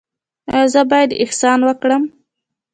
[0.53, 2.03] ایا زه باید احسان وکړم؟